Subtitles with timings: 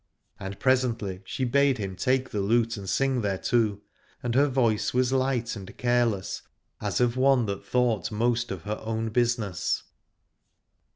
[0.39, 3.81] And presently she bade him take the lute and sing thereto:
[4.23, 6.41] and her voice was light and careless,
[6.81, 9.83] as of one that thought most of her own business.